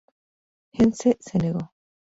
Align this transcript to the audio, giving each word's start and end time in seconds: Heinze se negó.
Heinze 0.71 1.15
se 1.19 1.37
negó. 1.37 1.71